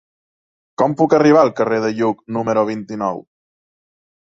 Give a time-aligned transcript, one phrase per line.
[0.81, 3.25] Com puc arribar al carrer de Lluc número vint-i-nou?